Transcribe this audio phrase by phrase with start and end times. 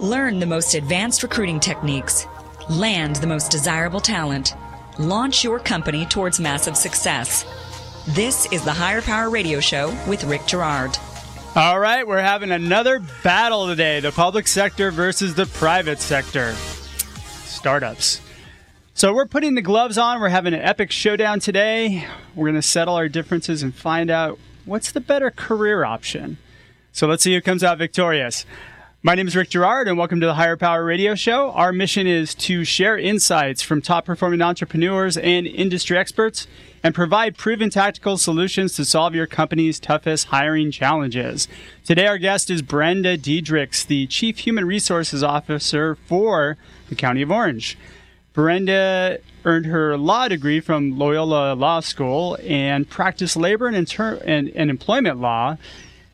[0.00, 2.24] Learn the most advanced recruiting techniques.
[2.70, 4.54] Land the most desirable talent.
[4.96, 7.44] Launch your company towards massive success.
[8.06, 10.96] This is the Hire Power Radio Show with Rick Girard.
[11.56, 16.54] All right, we're having another battle today the public sector versus the private sector.
[17.44, 18.20] Startups.
[18.94, 20.20] So we're putting the gloves on.
[20.20, 22.06] We're having an epic showdown today.
[22.36, 26.38] We're going to settle our differences and find out what's the better career option.
[26.92, 28.46] So let's see who comes out victorious.
[29.00, 31.52] My name is Rick Girard, and welcome to the Hire Power Radio Show.
[31.52, 36.48] Our mission is to share insights from top performing entrepreneurs and industry experts
[36.82, 41.46] and provide proven tactical solutions to solve your company's toughest hiring challenges.
[41.84, 46.56] Today, our guest is Brenda Diedrichs, the Chief Human Resources Officer for
[46.88, 47.78] the County of Orange.
[48.32, 54.48] Brenda earned her law degree from Loyola Law School and practiced labor and, inter- and,
[54.56, 55.56] and employment law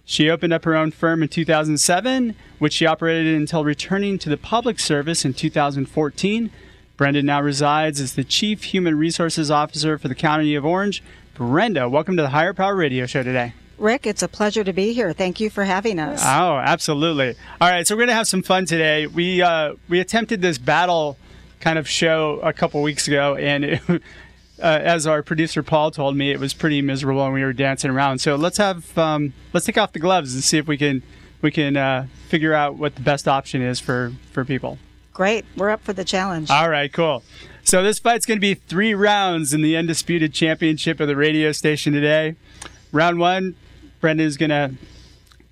[0.05, 4.37] she opened up her own firm in 2007, which she operated until returning to the
[4.37, 6.51] public service in 2014.
[6.97, 11.03] Brenda now resides as the Chief Human Resources Officer for the County of Orange.
[11.35, 13.55] Brenda, welcome to the Hire Power Radio Show today.
[13.79, 15.13] Rick, it's a pleasure to be here.
[15.13, 16.23] Thank you for having us.
[16.23, 17.35] Oh, absolutely.
[17.61, 19.09] All right, so we're going to have some fun today.
[19.09, 21.17] We uh, we attempted this battle
[21.59, 23.81] kind of show a couple weeks ago, and it,
[24.61, 27.91] uh, as our producer Paul told me, it was pretty miserable and we were dancing
[27.91, 28.19] around.
[28.19, 31.03] So let's have um, let's take off the gloves and see if we can
[31.43, 34.79] we can uh, figure out what the best option is for for people.
[35.13, 36.51] Great, we're up for the challenge.
[36.51, 37.23] All right, cool.
[37.63, 41.53] So this fight's going to be three rounds in the undisputed championship of the radio
[41.53, 42.37] station today.
[42.93, 43.55] Round one,
[44.01, 44.75] Brendan's going to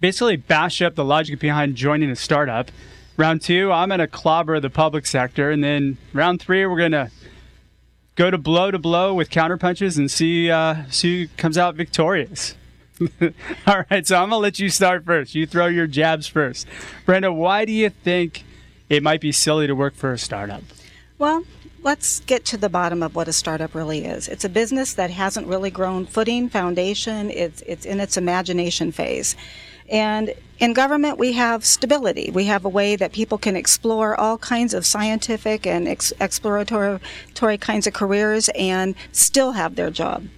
[0.01, 2.71] basically bash up the logic behind joining a startup.
[3.17, 6.93] Round two, I'm going to clobber the public sector, and then round three, we're going
[6.93, 7.11] to
[8.15, 12.55] go to blow to blow with counterpunches and see uh, see who comes out victorious.
[13.67, 15.35] All right, so I'm gonna let you start first.
[15.35, 16.67] You throw your jabs first,
[17.05, 17.33] Brenda.
[17.33, 18.45] Why do you think
[18.89, 20.63] it might be silly to work for a startup?
[21.19, 21.45] Well,
[21.83, 24.29] let's get to the bottom of what a startup really is.
[24.29, 27.31] It's a business that hasn't really grown footing, foundation.
[27.31, 29.37] It's it's in its imagination phase.
[29.89, 32.31] And in government, we have stability.
[32.33, 37.59] We have a way that people can explore all kinds of scientific and ex- exploratory
[37.59, 40.29] kinds of careers and still have their job.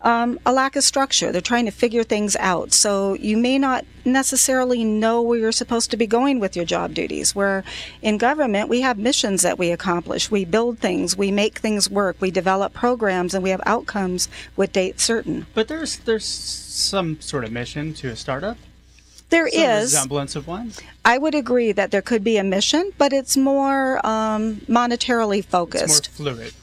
[0.00, 1.32] Um, a lack of structure.
[1.32, 2.72] They're trying to figure things out.
[2.72, 6.94] So you may not necessarily know where you're supposed to be going with your job
[6.94, 7.34] duties.
[7.34, 7.62] Where
[8.00, 10.30] in government, we have missions that we accomplish.
[10.30, 14.72] We build things, we make things work, we develop programs, and we have outcomes with
[14.72, 15.46] dates certain.
[15.52, 18.56] But there's there's some sort of mission to a startup.
[19.30, 20.72] There Some is resemblance of one.
[21.04, 26.08] I would agree that there could be a mission, but it's more um, monetarily focused.
[26.08, 26.54] It's more fluid.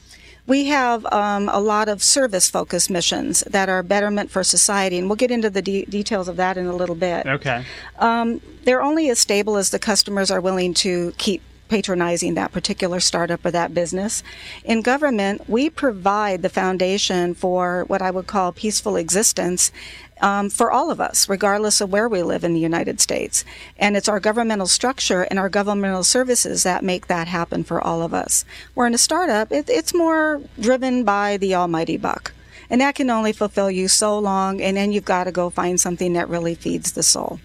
[0.46, 5.08] We have um, a lot of service focused missions that are betterment for society, and
[5.08, 7.26] we'll get into the de- details of that in a little bit.
[7.26, 7.64] Okay.
[7.98, 13.00] Um, they're only as stable as the customers are willing to keep patronizing that particular
[13.00, 14.22] startup or that business.
[14.64, 19.72] In government, we provide the foundation for what I would call peaceful existence
[20.20, 23.44] um, for all of us, regardless of where we live in the United States.
[23.78, 28.02] And it's our governmental structure and our governmental services that make that happen for all
[28.02, 28.44] of us.
[28.74, 32.32] Where in a startup, it, it's more driven by the almighty buck.
[32.68, 35.80] And that can only fulfill you so long, and then you've got to go find
[35.80, 37.38] something that really feeds the soul.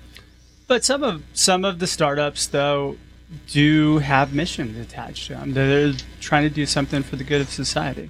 [0.68, 2.98] But some of some of the startups, though,
[3.48, 5.54] do have missions attached to them.
[5.54, 8.10] They're trying to do something for the good of society.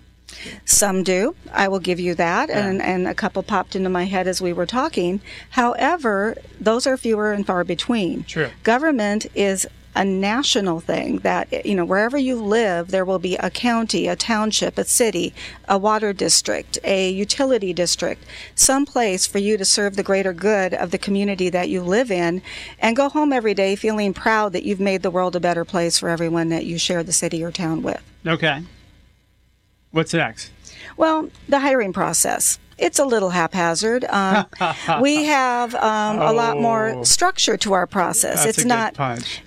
[0.66, 1.36] Some do.
[1.52, 2.50] I will give you that.
[2.50, 2.66] Yeah.
[2.66, 5.22] And, and a couple popped into my head as we were talking.
[5.52, 8.24] However, those are fewer and far between.
[8.24, 8.50] True.
[8.64, 13.50] Government is a national thing that you know wherever you live there will be a
[13.50, 15.34] county a township a city
[15.68, 18.24] a water district a utility district
[18.56, 22.10] some place for you to serve the greater good of the community that you live
[22.10, 22.42] in
[22.80, 26.00] and go home every day feeling proud that you've made the world a better place
[26.00, 28.64] for everyone that you share the city or town with okay
[29.92, 30.52] What's next?
[30.96, 32.60] Well, the hiring process.
[32.82, 34.06] It's a little haphazard.
[34.06, 34.46] Um,
[35.02, 36.32] we have um, oh.
[36.32, 37.04] a lot more oh.
[37.04, 38.46] structure to our process.
[38.46, 38.96] It's not.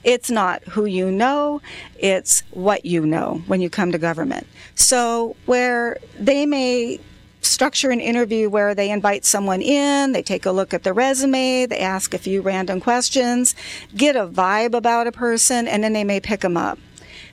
[0.05, 1.61] It's not who you know.
[1.99, 4.47] It's what you know when you come to government.
[4.77, 7.01] So where they may
[7.43, 11.67] structure an interview where they invite someone in, they take a look at the resume,
[11.67, 13.55] they ask a few random questions,
[13.95, 16.79] get a vibe about a person, and then they may pick them up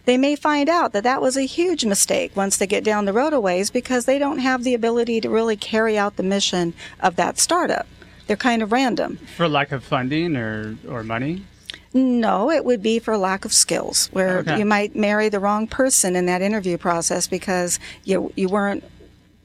[0.05, 3.13] they may find out that that was a huge mistake once they get down the
[3.13, 6.73] road a ways because they don't have the ability to really carry out the mission
[6.99, 7.87] of that startup.
[8.27, 9.17] They're kind of random.
[9.35, 11.45] For lack of funding or, or money?
[11.93, 14.57] No, it would be for lack of skills, where okay.
[14.57, 18.83] you might marry the wrong person in that interview process because you, you weren't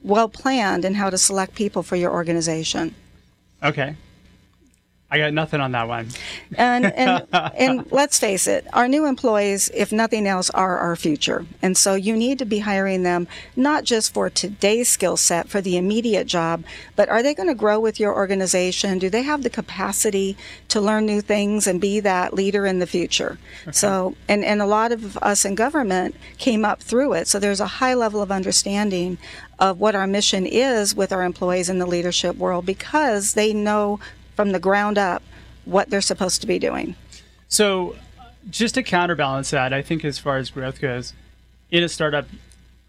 [0.03, 2.95] well planned in how to select people for your organization.
[3.61, 3.95] Okay.
[5.09, 6.09] I got nothing on that one.
[6.57, 11.45] And and and let's face it, our new employees, if nothing else, are our future.
[11.61, 15.61] And so you need to be hiring them not just for today's skill set for
[15.61, 16.63] the immediate job,
[16.95, 18.99] but are they going to grow with your organization?
[18.99, 20.35] Do they have the capacity
[20.67, 23.39] to learn new things and be that leader in the future?
[23.63, 23.71] Okay.
[23.71, 27.27] So and and a lot of us in government came up through it.
[27.29, 29.17] So there's a high level of understanding
[29.59, 33.99] of what our mission is with our employees in the leadership world because they know
[34.37, 35.21] from the ground up
[35.65, 36.95] what they're supposed to be doing.
[37.49, 37.97] So,
[38.49, 41.13] just to counterbalance that, I think as far as growth goes,
[41.69, 42.27] in a startup,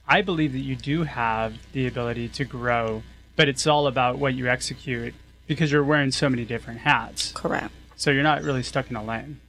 [0.07, 3.03] I believe that you do have the ability to grow,
[3.35, 5.15] but it's all about what you execute
[5.49, 7.33] because you're wearing so many different hats.
[7.33, 7.73] Correct.
[7.97, 9.41] So you're not really stuck in a lane.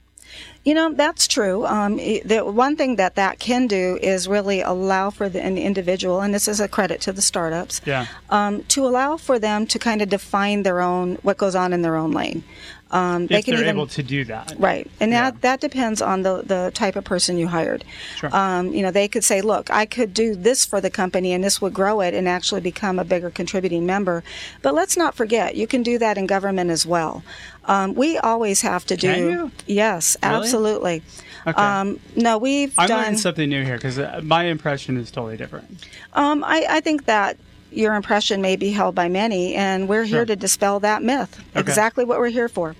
[0.64, 1.64] You know, that's true.
[1.64, 6.20] Um, the one thing that that can do is really allow for the, an individual,
[6.20, 8.06] and this is a credit to the startups, yeah.
[8.28, 11.80] um, to allow for them to kind of define their own, what goes on in
[11.80, 12.44] their own lane.
[12.92, 14.90] Um, they can they're even, able to do that, right?
[14.98, 15.30] And yeah.
[15.30, 17.84] that that depends on the the type of person you hired.
[18.16, 18.34] Sure.
[18.34, 21.44] Um, you know, they could say, "Look, I could do this for the company, and
[21.44, 24.24] this would grow it, and actually become a bigger contributing member."
[24.62, 27.22] But let's not forget, you can do that in government as well.
[27.66, 29.30] Um, we always have to do.
[29.30, 29.50] You?
[29.66, 30.36] Yes, really?
[30.36, 31.02] absolutely.
[31.46, 31.62] Okay.
[31.62, 35.36] Um, no, we've I'm done learning something new here because uh, my impression is totally
[35.36, 35.86] different.
[36.12, 37.36] Um, I, I think that
[37.70, 40.18] your impression may be held by many, and we're sure.
[40.18, 41.40] here to dispel that myth.
[41.50, 41.60] Okay.
[41.60, 42.74] Exactly what we're here for.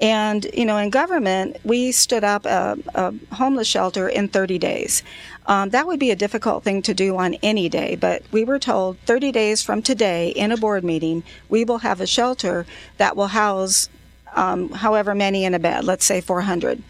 [0.00, 5.02] And, you know, in government, we stood up a, a homeless shelter in 30 days.
[5.46, 8.58] Um, that would be a difficult thing to do on any day, but we were
[8.58, 12.66] told 30 days from today in a board meeting, we will have a shelter
[12.98, 13.88] that will house
[14.34, 16.82] um, however many in a bed, let's say 400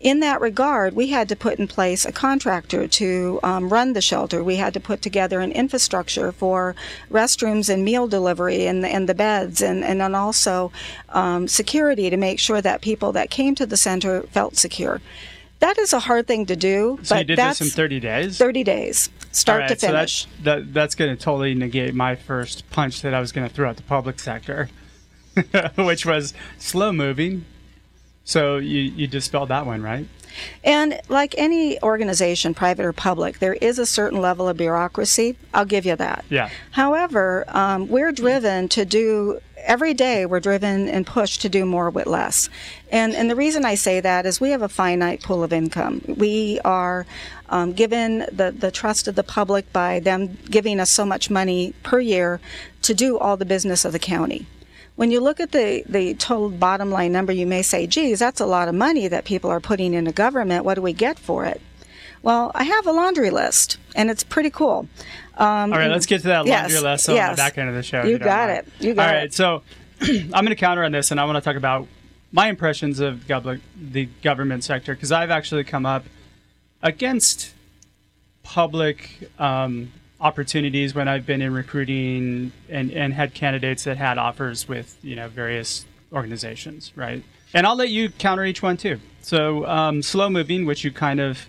[0.00, 4.00] in that regard, we had to put in place a contractor to um, run the
[4.00, 4.44] shelter.
[4.44, 6.76] We had to put together an infrastructure for
[7.10, 10.70] restrooms and meal delivery and, and the beds, and, and then also
[11.08, 15.00] um, security to make sure that people that came to the center felt secure.
[15.60, 17.00] That is a hard thing to do.
[17.02, 18.38] So but you did that's this in 30 days?
[18.38, 20.22] 30 days, start right, to finish.
[20.22, 23.48] So that, that, that's going to totally negate my first punch that I was going
[23.48, 24.68] to throw at the public sector,
[25.76, 27.44] which was slow moving,
[28.28, 30.06] so you, you dispelled that one, right?
[30.62, 35.38] And like any organization, private or public, there is a certain level of bureaucracy.
[35.54, 36.26] I'll give you that.
[36.28, 36.50] Yeah.
[36.72, 41.88] However, um, we're driven to do every day we're driven and pushed to do more
[41.88, 42.50] with less.
[42.92, 46.02] And, and the reason I say that is we have a finite pool of income.
[46.06, 47.06] We are
[47.48, 51.72] um, given the, the trust of the public by them giving us so much money
[51.82, 52.40] per year
[52.82, 54.46] to do all the business of the county.
[54.98, 58.40] When you look at the, the total bottom line number, you may say, geez, that's
[58.40, 60.64] a lot of money that people are putting into government.
[60.64, 61.60] What do we get for it?
[62.24, 64.88] Well, I have a laundry list, and it's pretty cool.
[65.36, 67.30] Um, All right, let's get to that laundry yes, list on yes.
[67.30, 68.02] the back end of the show.
[68.02, 68.66] You, you got it.
[68.80, 69.34] You got All right, it.
[69.34, 69.62] so
[70.00, 71.86] I'm going to counter on this, and I want to talk about
[72.32, 76.06] my impressions of the government sector because I've actually come up
[76.82, 77.54] against
[78.42, 84.68] public um, opportunities when I've been in recruiting and, and had candidates that had offers
[84.68, 87.22] with you know various organizations, right?
[87.54, 89.00] And I'll let you counter each one too.
[89.22, 91.46] So um, slow moving, which you kind of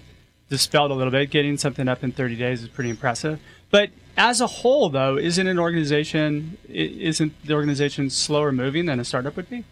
[0.50, 3.40] dispelled a little bit, getting something up in 30 days is pretty impressive.
[3.70, 9.06] But as a whole, though, isn't an organization isn't the organization slower moving than a
[9.06, 9.64] startup would be?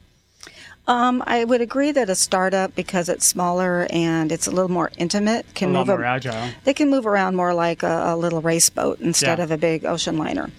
[0.88, 4.90] Um, I would agree that a startup, because it's smaller and it's a little more
[4.98, 6.50] intimate, can move more a, agile.
[6.64, 9.44] They can move around more like a, a little race boat instead yeah.
[9.44, 10.50] of a big ocean liner.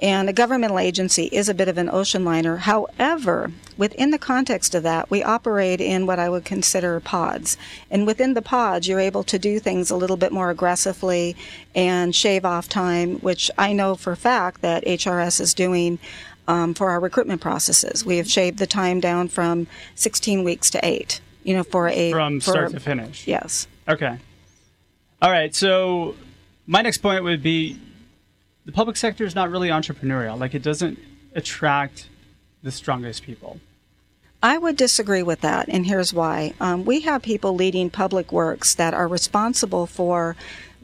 [0.00, 2.56] And a governmental agency is a bit of an ocean liner.
[2.56, 7.56] However, within the context of that, we operate in what I would consider pods.
[7.88, 11.36] And within the pods, you're able to do things a little bit more aggressively
[11.72, 16.00] and shave off time, which I know for a fact that HRS is doing
[16.48, 18.04] um, for our recruitment processes.
[18.04, 21.20] We have shaved the time down from 16 weeks to eight.
[21.44, 23.26] You know, for a from for, start to finish.
[23.26, 23.66] Yes.
[23.88, 24.16] Okay.
[25.20, 25.52] All right.
[25.54, 26.14] So
[26.66, 27.78] my next point would be
[28.64, 30.38] the public sector is not really entrepreneurial.
[30.38, 30.98] Like it doesn't
[31.34, 32.08] attract
[32.62, 33.58] the strongest people.
[34.44, 36.54] I would disagree with that, and here's why.
[36.60, 40.34] Um, we have people leading public works that are responsible for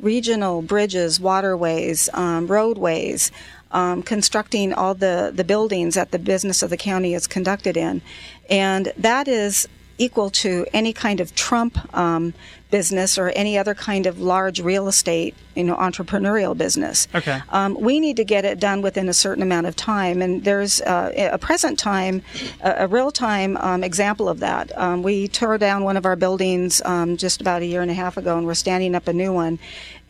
[0.00, 3.32] regional bridges, waterways, um, roadways,
[3.72, 8.02] um, constructing all the, the buildings that the business of the county is conducted in.
[8.48, 12.32] And that is equal to any kind of Trump um,
[12.70, 17.08] business or any other kind of large real estate you know entrepreneurial business.
[17.14, 17.40] Okay.
[17.50, 20.80] Um, we need to get it done within a certain amount of time, and there's
[20.82, 22.22] uh, a present time,
[22.62, 24.76] a, a real time um, example of that.
[24.78, 27.94] Um, we tore down one of our buildings um, just about a year and a
[27.94, 29.58] half ago, and we're standing up a new one.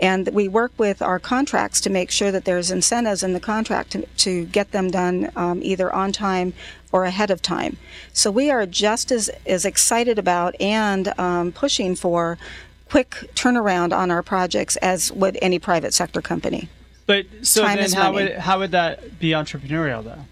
[0.01, 3.91] And we work with our contracts to make sure that there's incentives in the contract
[3.93, 6.55] to, to get them done um, either on time
[6.93, 7.77] or ahead of time.
[8.13, 12.39] So we are just as, as excited about and um, pushing for
[12.89, 16.69] quick turnaround on our projects as would any private sector company.
[17.07, 18.27] But so Time then, how money.
[18.27, 20.25] would how would that be entrepreneurial though?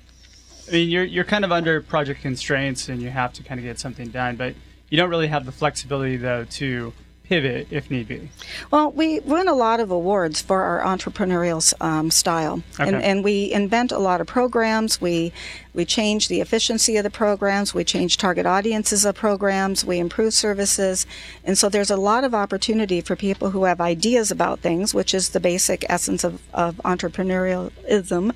[0.68, 3.64] I mean, you're you're kind of under project constraints, and you have to kind of
[3.64, 4.54] get something done, but
[4.90, 6.92] you don't really have the flexibility though to
[7.28, 8.28] pivot if need be.
[8.70, 13.04] Well, we win a lot of awards for our entrepreneurial um, style, and, Okay.
[13.04, 15.00] and we invent a lot of programs.
[15.00, 15.32] We
[15.74, 17.74] we change the efficiency of the programs.
[17.74, 19.84] We change target audiences of programs.
[19.84, 21.06] We improve services,
[21.44, 25.12] and so there's a lot of opportunity for people who have ideas about things, which
[25.12, 28.32] is the basic essence of, of entrepreneurialism,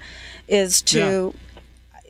[0.49, 1.35] is to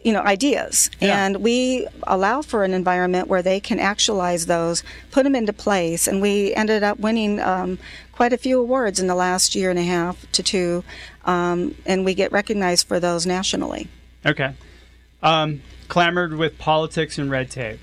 [0.04, 1.24] you know ideas Yeah.
[1.26, 6.06] and we allow for an environment where they can actualize those put them into place
[6.06, 7.78] and we ended up winning um,
[8.12, 10.84] quite a few awards in the last year and a half to two
[11.24, 13.88] um, and we get recognized for those nationally
[14.24, 14.52] Okay.
[15.22, 17.80] Um, clamored with politics and red tape.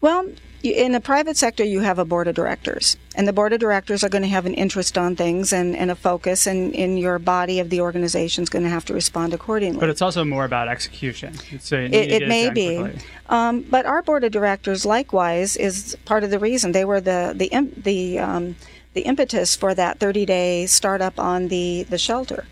[0.00, 0.26] well
[0.62, 4.02] in the private sector you have a board of directors and the board of directors
[4.02, 7.18] are going to have an interest on things and, and a focus and, and your
[7.18, 10.44] body of the organization is going to have to respond accordingly But it's also more
[10.44, 11.34] about execution.
[11.50, 12.92] It's a, It, it may be,
[13.28, 17.32] um, but our board of directors, likewise, is part of the reason they were the
[17.34, 18.56] the the um,
[18.94, 22.46] the impetus for that 30 day startup on the the shelter.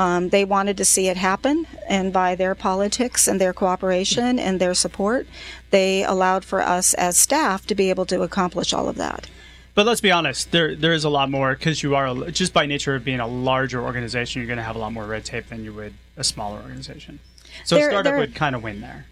[0.00, 4.58] Um, they wanted to see it happen, and by their politics and their cooperation and
[4.58, 5.26] their support,
[5.70, 9.28] they allowed for us as staff to be able to accomplish all of that.
[9.74, 12.64] But let's be honest, there there is a lot more because you are just by
[12.64, 15.48] nature of being a larger organization, you're going to have a lot more red tape
[15.50, 17.18] than you would a smaller organization.
[17.64, 19.04] So There- a startup there- would kind of win there.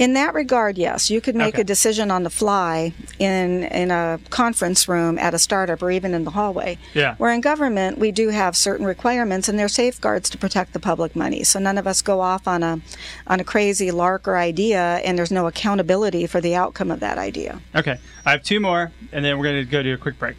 [0.00, 1.60] In that regard, yes, you could make Okay.
[1.60, 6.14] a decision on the fly in in a conference room at a startup or even
[6.14, 6.78] in the hallway.
[6.94, 7.16] Yeah.
[7.18, 10.80] Where in government, we do have certain requirements and there are safeguards to protect the
[10.80, 11.44] public money.
[11.44, 12.80] So none of us go off on a
[13.26, 17.18] on a crazy lark or idea, and there's no accountability for the outcome of that
[17.18, 17.60] idea.
[17.74, 20.36] Okay, I have two more, and then we're going to go to a quick break.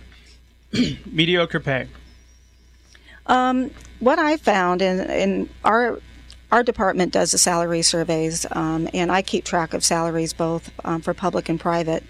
[1.06, 1.88] Mediocre pay.
[3.28, 6.00] Um, what I found in, in our
[6.52, 11.02] our department does the salary surveys, um, and I keep track of salaries both um,
[11.02, 12.04] for public and private.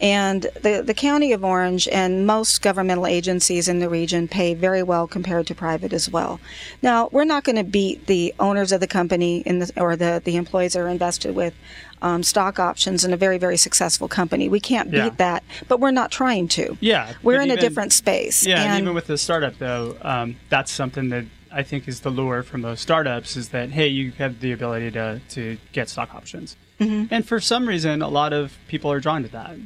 [0.00, 4.82] And the the county of Orange and most governmental agencies in the region pay very
[4.82, 6.40] well compared to private as well.
[6.82, 10.20] Now we're not going to beat the owners of the company in the, or the
[10.24, 11.54] the employees that are invested with.
[12.00, 14.48] Um, stock options in a very, very successful company.
[14.48, 15.10] We can't beat Yeah.
[15.18, 16.76] that, but we're not trying to.
[16.80, 18.44] Yeah, We're in a different space.
[18.44, 22.00] Yeah, and, and even with the startup though, um, that's something that I think is
[22.00, 25.88] the lure from those startups is that hey, you have the ability to to get
[25.88, 27.14] stock options, Mm-hmm.
[27.14, 29.56] and for some reason, a lot of people are drawn to that.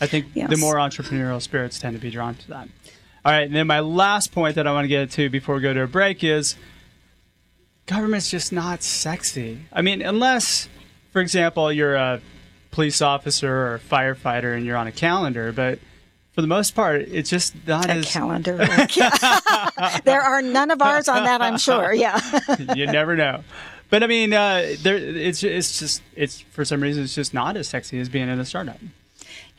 [0.00, 2.68] I think the more entrepreneurial spirits tend to be drawn to that.
[3.24, 5.60] All right, and then my last point that I want to get to before we
[5.60, 6.54] go to a break is
[7.86, 9.60] government's just not sexy.
[9.72, 10.68] I mean, unless,
[11.12, 12.20] for example, you're a
[12.72, 15.78] police officer or a firefighter and you're on a calendar, but
[16.36, 18.58] for the most part, it's just not a as calendar.
[20.04, 21.94] there are none of ours on that, I'm sure.
[21.94, 22.20] Yeah.
[22.76, 23.42] you never know.
[23.88, 27.56] But I mean, uh, there, it's it's just it's for some reason it's just not
[27.56, 28.78] as sexy as being in a startup.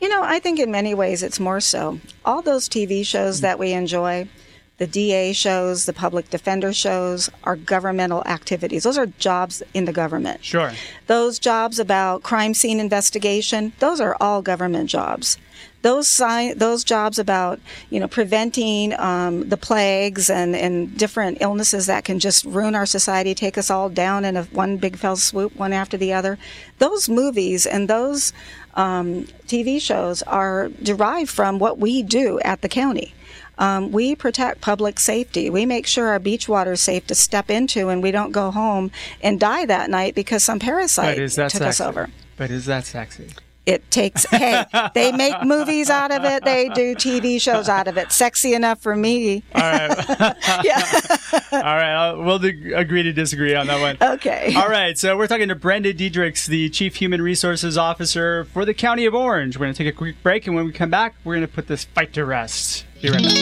[0.00, 1.98] You know, I think in many ways it's more so.
[2.24, 4.28] All those TV shows that we enjoy,
[4.76, 8.84] the DA shows, the public defender shows, are governmental activities.
[8.84, 10.44] Those are jobs in the government.
[10.44, 10.70] Sure.
[11.08, 15.38] Those jobs about crime scene investigation, those are all government jobs.
[15.82, 22.04] Those those jobs about you know preventing um, the plagues and, and different illnesses that
[22.04, 25.54] can just ruin our society, take us all down in a one big fell swoop,
[25.56, 26.38] one after the other.
[26.78, 28.32] Those movies and those
[28.74, 33.14] um, TV shows are derived from what we do at the county.
[33.58, 35.50] Um, we protect public safety.
[35.50, 38.50] We make sure our beach water is safe to step into, and we don't go
[38.50, 42.08] home and die that night because some parasite took us over.
[42.36, 43.30] But is that sexy?
[43.68, 46.42] It takes, hey, they make movies out of it.
[46.42, 48.10] They do TV shows out of it.
[48.12, 49.42] Sexy enough for me.
[49.54, 49.90] All right.
[50.64, 50.80] yeah.
[51.52, 51.92] All right.
[51.92, 53.98] I'll, we'll do, agree to disagree on that one.
[54.14, 54.54] Okay.
[54.56, 54.96] All right.
[54.96, 59.14] So we're talking to Brenda Diedrichs, the Chief Human Resources Officer for the County of
[59.14, 59.58] Orange.
[59.58, 61.52] We're going to take a quick break, and when we come back, we're going to
[61.52, 62.86] put this fight to rest.
[63.02, 63.36] Be right back.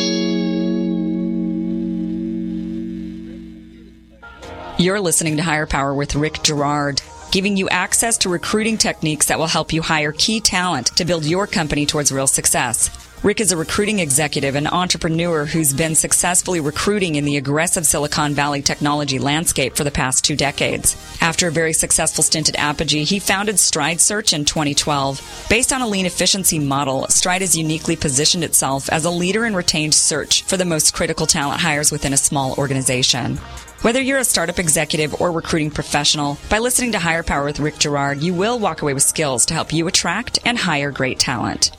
[4.79, 9.39] You're listening to Hire Power with Rick Girard, giving you access to recruiting techniques that
[9.39, 12.91] will help you hire key talent to build your company towards real success.
[13.23, 18.35] Rick is a recruiting executive and entrepreneur who's been successfully recruiting in the aggressive Silicon
[18.35, 20.97] Valley technology landscape for the past two decades.
[21.21, 25.47] After a very successful stint at Apogee, he founded Stride Search in 2012.
[25.49, 29.57] Based on a lean efficiency model, Stride has uniquely positioned itself as a leader in
[29.57, 33.41] retained search for the most critical talent hires within a small organization.
[33.83, 37.79] Whether you're a startup executive or recruiting professional, by listening to Hire Power with Rick
[37.79, 41.73] Girard, you will walk away with skills to help you attract and hire great talent.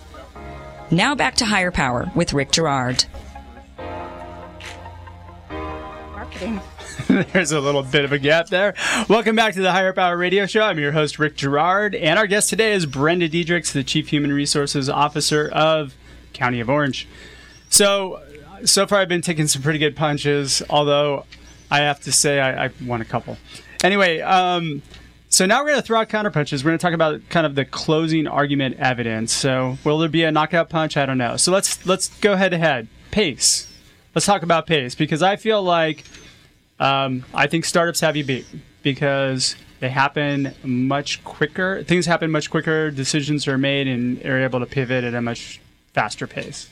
[0.92, 3.06] Now back to Hire Power with Rick Girard.
[5.50, 6.62] Marketing.
[7.08, 8.76] There's a little bit of a gap there.
[9.10, 10.62] Welcome back to the Hire Power Radio Show.
[10.62, 14.32] I'm your host, Rick Girard, and our guest today is Brenda Diedrichs, the Chief Human
[14.32, 15.96] Resources Officer of
[16.34, 17.08] County of Orange.
[17.70, 18.22] So,
[18.66, 21.26] so far I've been taking some pretty good punches, although
[21.70, 23.38] I have to say I, I won a couple.
[23.84, 24.82] Anyway, um,
[25.30, 26.64] so now we're going to throw out counterpunches.
[26.64, 29.34] We're going to talk about kind of the closing argument evidence.
[29.34, 30.98] So will there be a knockout punch?
[30.98, 31.38] I don't know.
[31.38, 32.88] So let's let's go head to head.
[33.12, 33.72] Pace.
[34.16, 36.04] Let's talk about pace because I feel like
[36.80, 38.46] um, I think startups have you beat
[38.84, 41.84] because they happen much quicker.
[41.84, 42.90] Things happen much quicker.
[42.90, 45.60] Decisions are made and are able to pivot at a much
[45.94, 46.70] faster pace.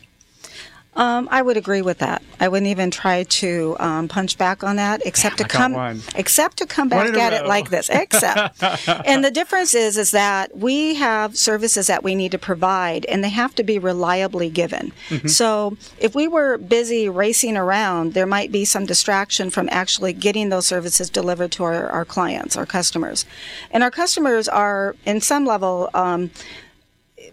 [0.96, 2.22] Um, I would agree with that.
[2.40, 6.58] I wouldn't even try to um, punch back on that, except Damn, to come, except
[6.58, 7.90] to come back at it like this.
[7.90, 8.64] Except,
[9.06, 13.24] and the difference is, is that we have services that we need to provide, and
[13.24, 14.94] they have to be reliably given.
[15.10, 15.28] Mm-hmm.
[15.28, 20.50] So, if we were busy racing around, there might be some distraction from actually getting
[20.50, 23.26] those services delivered to our, our clients, our customers,
[23.72, 25.90] and our customers are, in some level.
[25.94, 26.32] Um,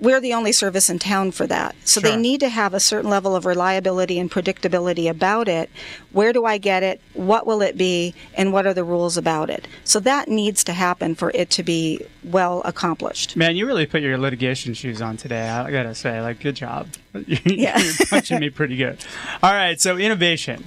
[0.03, 1.75] we're the only service in town for that.
[1.85, 2.11] So Sure.
[2.11, 5.71] they need to have a certain level of reliability and predictability about it.
[6.11, 7.01] Where do I get it?
[7.15, 8.13] What will it be?
[8.35, 9.67] And what are the rules about it?
[9.85, 13.37] So that needs to happen for it to be well accomplished.
[13.37, 15.49] Man, you really put your litigation shoes on today.
[15.49, 16.89] I gotta say, like, good job.
[17.45, 17.79] Yeah.
[17.79, 18.99] You're punching me pretty good.
[19.43, 20.65] All right, so innovation.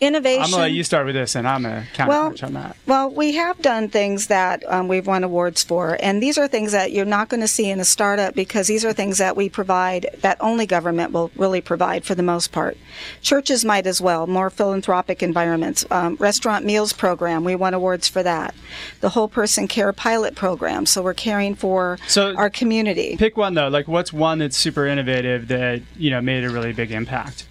[0.00, 0.42] Innovation.
[0.44, 2.76] I'm gonna let you start with this, and I'm gonna Well, counterpunch on that.
[2.86, 6.70] Well, we have done things that um, we've won awards for, and these are things
[6.70, 9.48] that you're not going to see in a startup because these are things that we
[9.48, 12.76] provide that only government will really provide for the most part.
[13.22, 15.84] Churches might as well, more philanthropic environments.
[15.90, 18.54] Um, restaurant meals program, we won awards for that.
[19.00, 23.16] The whole person care pilot program, so we're caring for So- our community.
[23.16, 23.68] Pick one though.
[23.68, 27.46] Like, what's one that's super innovative that you know made a really big impact?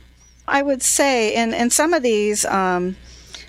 [0.48, 2.96] I would say, in, in some of these, um,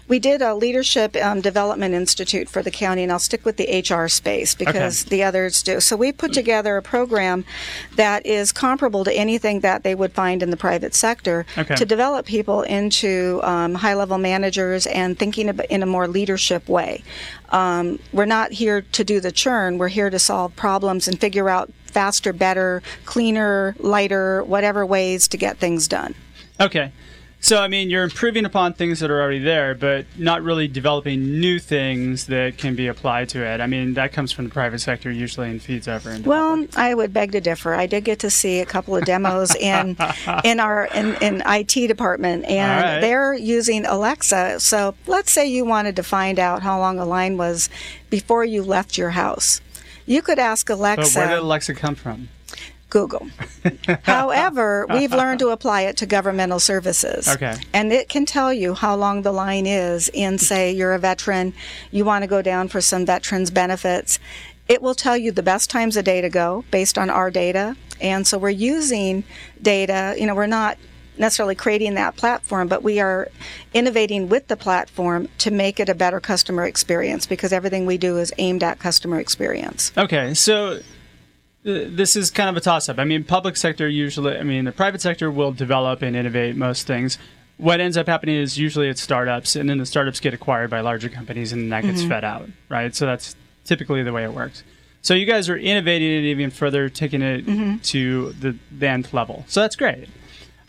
[0.08, 3.84] we did a leadership um, development institute for the county, and I'll stick with the
[3.86, 5.80] HR space because the others do.
[5.80, 7.44] So we put together a program
[7.96, 11.74] that is comparable to anything that they would find in the private sector Okay.
[11.76, 17.04] to develop people into um, high level managers and thinking in a more leadership way.
[17.50, 21.50] Um, we're not here to do the churn, we're here to solve problems and figure
[21.50, 26.14] out faster, better, cleaner, lighter, whatever ways to get things done.
[26.60, 26.92] Okay.
[27.40, 31.38] So, I mean, you're improving upon things that are already there, but not really developing
[31.38, 33.60] new things that can be applied to it.
[33.60, 36.66] I mean, that comes from the private sector usually and feeds over into Well.
[36.74, 37.74] I would beg to differ.
[37.74, 39.96] I did get to see a couple of demos in
[40.44, 43.00] in our in, in IT department, and right.
[43.00, 44.58] they're using Alexa.
[44.58, 47.70] So let's say you wanted to find out how long a line was
[48.10, 49.60] before you left your house.
[50.06, 50.96] You could ask Alexa.
[50.96, 51.18] But Alexa.
[51.20, 52.28] where did Alexa come from?
[52.90, 53.28] Google.
[54.02, 57.28] However, we've learned to apply it to governmental services.
[57.28, 57.56] Okay.
[57.72, 61.54] And it can tell you how long the line is in, say, you're a veteran,
[61.90, 64.18] you want to go down for some veterans benefits.
[64.68, 67.76] It will tell you the best times of day to go based on our data.
[68.00, 69.24] And so we're using
[69.60, 70.78] data, you know, we're not
[71.18, 73.28] necessarily creating that platform, but we are
[73.74, 78.18] innovating with the platform to make it a better customer experience because everything we do
[78.18, 79.90] is aimed at customer experience.
[79.96, 80.80] Okay, so
[81.68, 82.98] this is kind of a toss up.
[82.98, 86.86] I mean, public sector usually, I mean, the private sector will develop and innovate most
[86.86, 87.18] things.
[87.58, 90.80] What ends up happening is usually it's startups, and then the startups get acquired by
[90.80, 92.94] larger companies, and that gets fed out, right?
[92.94, 94.62] So that's typically the way it works.
[95.02, 99.44] So you guys are innovating it even further, taking it to the, the nth level.
[99.48, 100.08] So that's great.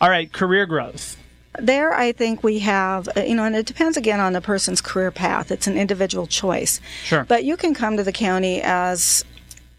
[0.00, 1.16] All right, career growth.
[1.58, 4.80] There, I think we have, uh, you know, and it depends again on the person's
[4.80, 5.50] career path.
[5.50, 6.80] It's an individual choice.
[7.04, 7.24] Sure.
[7.24, 9.24] But you can come to the county as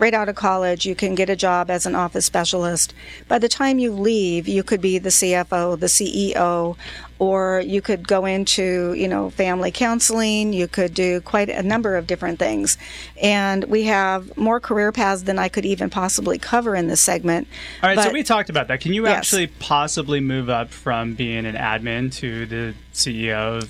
[0.02, 2.94] right out of college, you can get a job as an office specialist.
[3.28, 6.76] By the time you leave, you could be the CFO, the CEO,
[7.20, 10.54] or you could go into, you know, family counseling.
[10.54, 12.80] You could do quite a number of different things.
[13.22, 17.48] And we have more career paths than I could even possibly cover in this segment.
[17.84, 18.82] All right, so we talked about that.
[18.82, 19.18] Can you Yes.
[19.18, 23.70] actually possibly move up from being an admin to the CEO of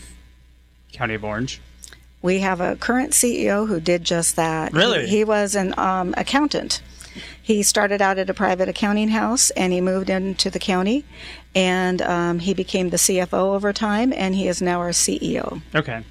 [0.94, 1.60] County of Orange?
[2.22, 4.74] We have a current CEO who did just that.
[4.74, 5.08] Really?
[5.08, 6.82] He, he was an um, accountant.
[7.42, 11.04] He started out at a private accounting house and he moved into the county
[11.54, 15.62] and um, he became the CFO over time and he is now our CEO.
[15.76, 16.04] Okay.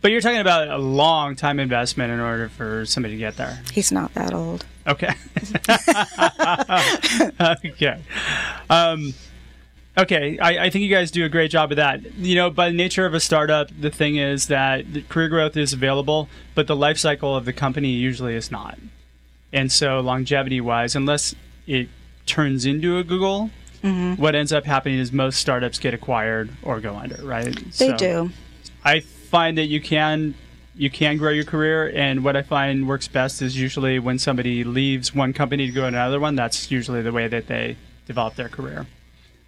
[0.00, 3.60] But you're talking about a long time investment in order for somebody to get there.
[3.72, 4.64] He's not that old.
[4.86, 5.14] Okay.
[7.70, 8.00] okay.
[8.70, 9.14] Um,
[9.96, 10.38] okay.
[10.38, 12.14] I, I, think you guys do a great job of that.
[12.16, 15.56] You know, by the nature of a startup, the thing is that the career growth
[15.56, 18.78] is available, but the life cycle of the company usually is not.
[19.52, 21.34] And so, longevity wise, unless
[21.66, 21.88] it
[22.26, 23.50] turns into a Google,
[23.82, 24.20] mm-hmm.
[24.20, 27.54] what ends up happening is most startups get acquired or go under, right?
[27.78, 28.30] They so do.
[28.84, 30.34] I find that you can
[30.74, 34.64] you can grow your career and what i find works best is usually when somebody
[34.64, 37.76] leaves one company to go to another one that's usually the way that they
[38.06, 38.86] develop their career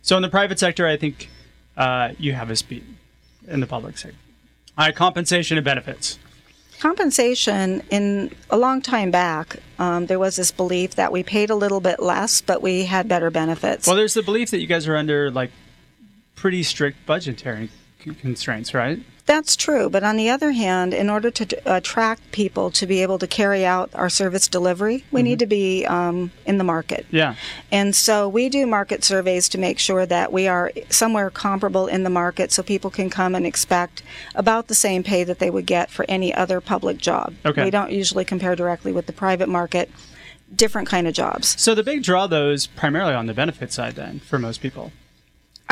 [0.02, 1.28] so in the private sector i think
[1.76, 2.84] uh, you have a speed
[3.48, 4.16] in the public sector.
[4.76, 6.18] All right compensation and benefits.
[6.80, 11.54] Compensation in a long time back um, there was this belief that we paid a
[11.54, 13.86] little bit less but we had better benefits.
[13.86, 15.50] Well there's the belief that you guys are under like
[16.34, 17.70] pretty strict budgetary
[18.20, 22.86] constraints right that's true, but on the other hand, in order to attract people to
[22.86, 25.24] be able to carry out our service delivery, we mm-hmm.
[25.24, 27.06] need to be um, in the market.
[27.10, 27.36] Yeah.
[27.70, 32.02] And so we do market surveys to make sure that we are somewhere comparable in
[32.02, 34.02] the market so people can come and expect
[34.34, 37.34] about the same pay that they would get for any other public job.
[37.44, 37.64] Okay.
[37.64, 39.90] We don't usually compare directly with the private market
[40.54, 41.60] different kind of jobs.
[41.60, 44.92] So the big draw though is primarily on the benefit side then for most people.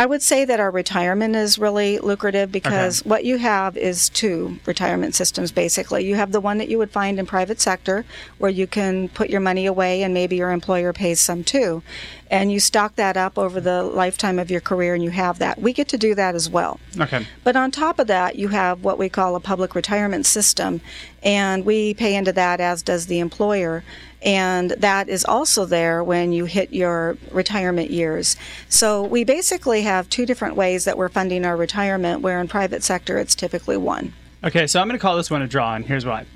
[0.00, 3.10] I would say that our retirement is really lucrative because okay.
[3.10, 6.06] what you have is two retirement systems basically.
[6.06, 8.06] You have the one that you would find in private sector
[8.38, 11.82] where you can put your money away and maybe your employer pays some too.
[12.30, 15.60] And you stock that up over the lifetime of your career and you have that.
[15.60, 16.80] We get to do that as well.
[16.98, 17.26] Okay.
[17.44, 20.80] But on top of that, you have what we call a public retirement system
[21.22, 23.84] and we pay into that as does the employer
[24.22, 28.36] and that is also there when you hit your retirement years.
[28.68, 32.82] So we basically have two different ways that we're funding our retirement, where in private
[32.82, 34.12] sector it's typically one.
[34.44, 36.26] Okay, so I'm going to call this one a draw, and here's why.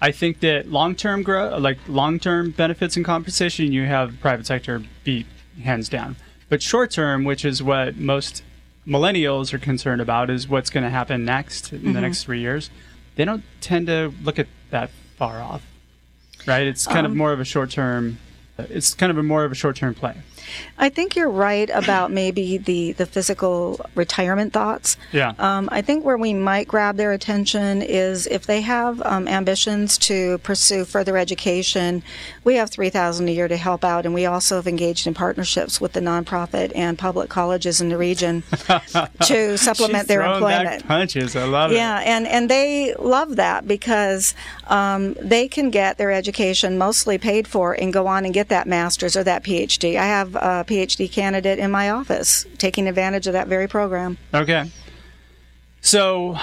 [0.00, 5.26] I think that long-term growth, like long-term benefits and compensation, you have private sector beat
[5.62, 6.16] hands down.
[6.48, 8.42] But short-term, which is what most
[8.86, 11.92] millennials are concerned about, is what's going to happen next in mm-hmm.
[11.94, 12.70] the next three years.
[13.16, 15.62] They don't tend to look at that far off
[16.46, 16.66] right?
[16.66, 18.18] It's kind um, of more of a short term.
[18.58, 20.16] It's kind of a more of a short term play.
[20.78, 24.96] I think you're right about maybe the, the physical retirement thoughts.
[25.12, 25.32] Yeah.
[25.38, 29.98] Um, I think where we might grab their attention is if they have um, ambitions
[29.98, 32.02] to pursue further education.
[32.44, 35.14] We have three thousand a year to help out, and we also have engaged in
[35.14, 38.42] partnerships with the nonprofit and public colleges in the region
[39.22, 40.80] to supplement their employment.
[40.82, 42.04] Back punches, I love yeah, it.
[42.04, 44.34] Yeah, and and they love that because
[44.68, 48.66] um, they can get their education mostly paid for and go on and get that
[48.66, 49.96] master's or that PhD.
[49.96, 54.18] I have a PhD candidate in my office taking advantage of that very program.
[54.32, 54.70] Okay.
[55.80, 56.38] So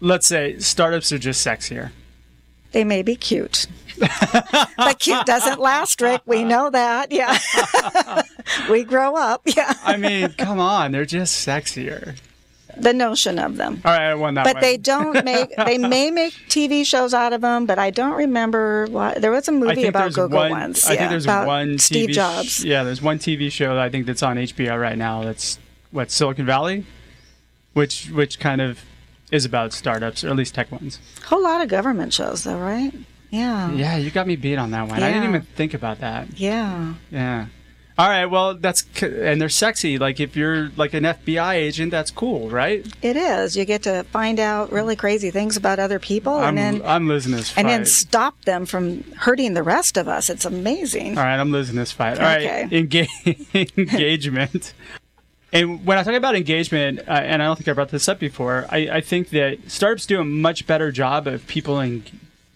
[0.00, 1.90] let's say startups are just sexier.
[2.72, 3.66] They may be cute.
[4.76, 6.22] but cute doesn't last, Rick.
[6.26, 7.12] We know that.
[7.12, 7.38] Yeah.
[8.70, 9.42] we grow up.
[9.44, 9.72] Yeah.
[9.84, 10.92] I mean, come on.
[10.92, 12.16] They're just sexier
[12.76, 13.80] the notion of them.
[13.84, 14.44] All right, I won that.
[14.44, 15.54] But they don't make.
[15.56, 19.20] they may make TV shows out of them, but I don't remember what.
[19.20, 20.86] There was a movie about Google one, once.
[20.86, 22.48] I yeah, think there's one Steve TV Jobs.
[22.48, 25.22] Sh- yeah, there's one TV show that I think that's on HBO right now.
[25.22, 25.58] That's
[25.90, 26.84] what Silicon Valley,
[27.72, 28.80] which which kind of
[29.30, 30.98] is about startups or at least tech ones.
[31.22, 32.92] A whole lot of government shows, though, right?
[33.30, 33.72] Yeah.
[33.72, 35.00] Yeah, you got me beat on that one.
[35.00, 35.06] Yeah.
[35.06, 36.38] I didn't even think about that.
[36.38, 36.94] Yeah.
[37.10, 37.46] Yeah.
[37.96, 39.98] All right, well, that's and they're sexy.
[39.98, 42.84] Like if you're like an FBI agent, that's cool, right?
[43.02, 43.56] It is.
[43.56, 47.06] You get to find out really crazy things about other people, I'm, and then I'm
[47.06, 47.60] losing this fight.
[47.60, 50.28] and then stop them from hurting the rest of us.
[50.28, 51.16] It's amazing.
[51.16, 52.18] All right, I'm losing this fight.
[52.18, 52.62] All okay.
[52.62, 53.08] right, Engage,
[53.78, 54.72] engagement.
[55.52, 58.18] And when I talk about engagement, uh, and I don't think I brought this up
[58.18, 62.02] before, I, I think that startups do a much better job of people in,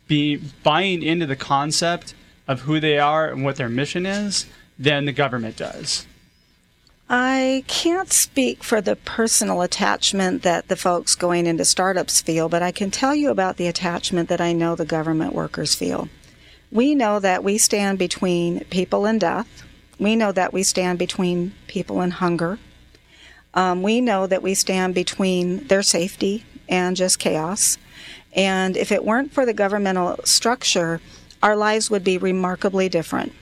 [0.08, 2.14] be buying into the concept
[2.48, 4.46] of who they are and what their mission is
[4.78, 6.06] than the government does.
[7.10, 12.62] I can't speak for the personal attachment that the folks going into startups feel, but
[12.62, 16.10] I can tell you about the attachment that I know the government workers feel.
[16.70, 19.64] We know that we stand between people and death.
[19.98, 22.58] We know that we stand between people and hunger.
[23.54, 27.78] Um, we know that we stand between their safety and just chaos.
[28.34, 31.00] And if it weren't for the governmental structure,
[31.42, 33.32] our lives would be remarkably different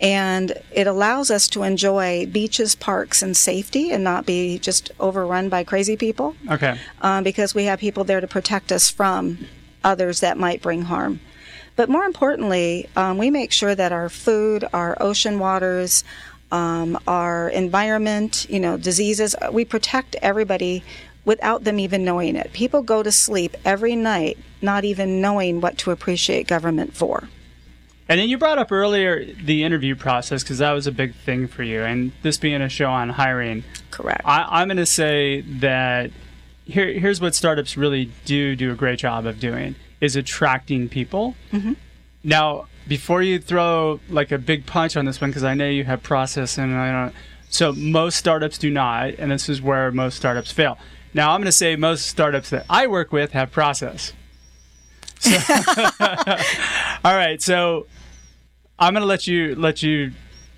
[0.00, 5.48] and it allows us to enjoy beaches, parks, and safety, and not be just overrun
[5.48, 6.36] by crazy people.
[6.50, 6.78] Okay.
[7.02, 9.38] Um, because we have people there to protect us from
[9.82, 11.20] others that might bring harm.
[11.74, 16.04] But more importantly, um, we make sure that our food, our ocean waters,
[16.50, 20.82] um, our environment, you know, diseases, we protect everybody
[21.24, 22.52] without them even knowing it.
[22.52, 27.28] People go to sleep every night not even knowing what to appreciate government for.
[28.08, 31.46] And then you brought up earlier the interview process because that was a big thing
[31.46, 31.82] for you.
[31.82, 34.22] And this being a show on hiring, correct.
[34.24, 36.10] I, am going to say that
[36.64, 41.34] here, here's what startups really do do a great job of doing is attracting people.
[41.52, 41.74] Mm-hmm.
[42.24, 45.84] Now, before you throw like a big punch on this one, because I know you
[45.84, 47.14] have process and I don't.
[47.50, 50.78] So most startups do not, and this is where most startups fail.
[51.14, 54.12] Now, I'm going to say most startups that I work with have process.
[55.20, 55.30] So,
[57.04, 57.86] all right, so
[58.78, 60.12] I'm going to let you let you,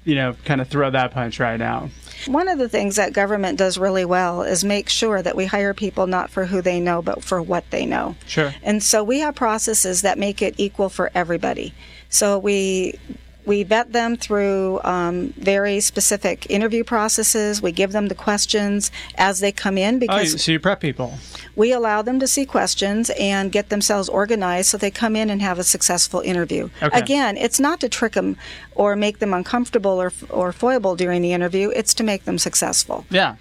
[0.05, 1.91] you know, kind of throw that punch right now.
[2.27, 5.73] One of the things that government does really well is make sure that we hire
[5.73, 8.15] people not for who they know, but for what they know.
[8.27, 8.55] Sure.
[8.63, 11.73] And so we have processes that make it equal for everybody.
[12.11, 12.99] So we
[13.51, 17.61] we vet them through um, very specific interview processes.
[17.61, 21.15] We give them the questions as they come in because oh, so you prep people.
[21.57, 25.43] We allow them to see questions and get themselves organized so they come in and
[25.43, 26.71] have a successful interview.
[26.81, 26.97] Okay.
[26.97, 28.37] Again, it's not to trick them
[28.77, 31.71] or make them uncomfortable or or foible during the interview.
[31.71, 33.05] It's to make them successful.
[33.11, 33.35] Yeah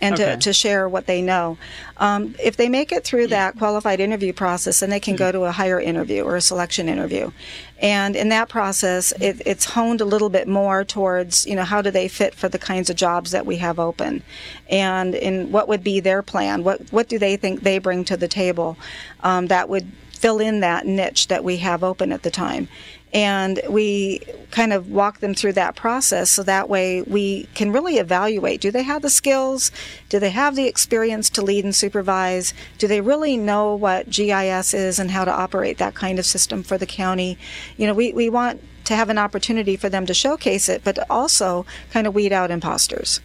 [0.00, 0.32] and okay.
[0.32, 1.56] to, to share what they know.
[1.96, 5.42] Um, if they make it through that qualified interview process, then they can go to
[5.42, 7.30] a higher interview or a selection interview.
[7.78, 11.82] And in that process, it, it's honed a little bit more towards, you know, how
[11.82, 14.22] do they fit for the kinds of jobs that we have open?
[14.68, 16.64] And in what would be their plan?
[16.64, 18.76] What, what do they think they bring to the table
[19.22, 22.68] um, that would fill in that niche that we have open at the time?
[23.14, 27.98] And we kind of walk them through that process so that way we can really
[27.98, 29.70] evaluate do they have the skills?
[30.08, 32.52] Do they have the experience to lead and supervise?
[32.78, 36.64] Do they really know what GIS is and how to operate that kind of system
[36.64, 37.38] for the county?
[37.76, 40.98] You know we, we want to have an opportunity for them to showcase it but
[41.08, 43.20] also kind of weed out imposters.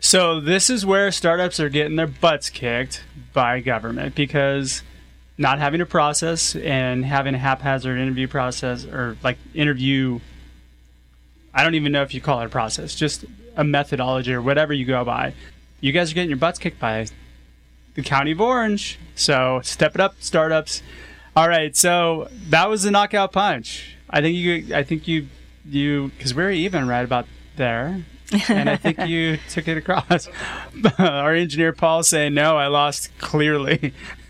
[0.00, 4.82] So this is where startups are getting their butts kicked by government because
[5.38, 10.20] not having a process and having a haphazard interview process or like interview
[11.56, 13.24] I don't even know if you call it a process, just
[13.56, 15.32] a methodology or whatever you go by.
[15.80, 17.06] You guys are getting your butts kicked by
[17.94, 18.98] the County of Orange.
[19.14, 20.82] So step it up, startups.
[21.34, 23.96] All right, so that was the knockout punch.
[24.10, 25.28] I think you I think you
[25.64, 28.04] you because we're even right about there.
[28.48, 30.28] and I think you took it across.
[30.98, 33.94] Our engineer Paul saying no, I lost clearly.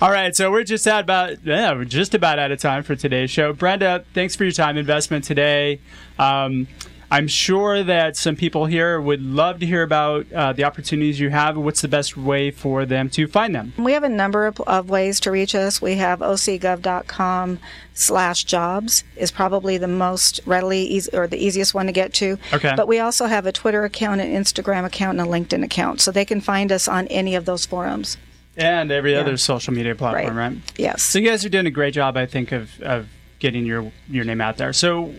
[0.00, 2.96] All right, so we're just at about yeah, we're just about out of time for
[2.96, 3.52] today's show.
[3.52, 5.80] Brenda, thanks for your time investment today.
[6.18, 6.66] Um,
[7.12, 11.28] I'm sure that some people here would love to hear about uh, the opportunities you
[11.28, 11.58] have.
[11.58, 13.74] What's the best way for them to find them?
[13.76, 15.82] We have a number of, of ways to reach us.
[15.82, 17.58] We have ocgov.com
[17.92, 22.38] slash jobs is probably the most readily easy, or the easiest one to get to.
[22.54, 22.72] Okay.
[22.74, 26.12] But we also have a Twitter account, an Instagram account, and a LinkedIn account, so
[26.12, 28.16] they can find us on any of those forums
[28.56, 29.20] and every yeah.
[29.20, 30.52] other social media platform, right.
[30.52, 30.72] right?
[30.76, 31.02] Yes.
[31.02, 34.24] So you guys are doing a great job, I think, of, of getting your your
[34.24, 34.72] name out there.
[34.72, 35.14] So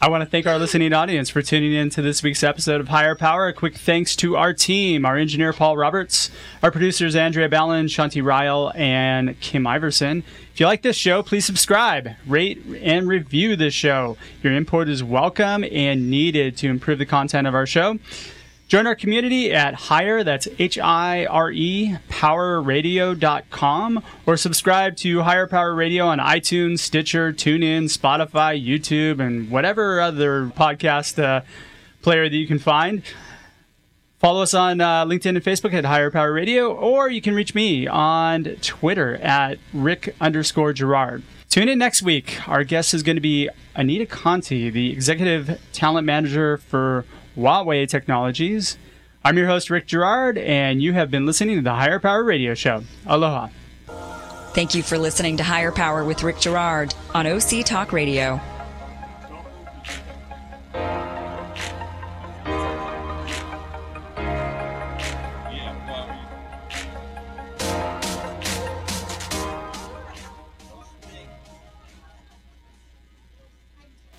[0.00, 2.86] I want to thank our listening audience for tuning in to this week's episode of
[2.86, 3.48] Hire Power.
[3.48, 6.30] A quick thanks to our team, our engineer Paul Roberts,
[6.62, 10.22] our producers Andrea Ballin, Shanti Ryle, and Kim Iverson.
[10.52, 14.16] If you like this show, please subscribe, rate, and review this show.
[14.40, 17.98] Your input is welcome and needed to improve the content of our show.
[18.68, 25.46] Join our community at Hire, that's H I R E, powerradio.com, or subscribe to Hire
[25.46, 31.40] Power Radio on iTunes, Stitcher, TuneIn, Spotify, YouTube, and whatever other podcast uh,
[32.02, 33.02] player that you can find.
[34.18, 37.54] Follow us on uh, LinkedIn and Facebook at Hire Power Radio, or you can reach
[37.54, 41.22] me on Twitter at Rick underscore Girard.
[41.48, 42.46] Tune in next week.
[42.46, 47.06] Our guest is going to be Anita Conti, the Executive Talent Manager for
[47.38, 48.76] Huawei Technologies.
[49.24, 52.54] I'm your host, Rick Girard, and you have been listening to the Hire Power Radio
[52.54, 52.82] Show.
[53.06, 53.48] Aloha.
[54.54, 58.40] Thank you for listening to Hire Power with Rick Girard on OC Talk Radio.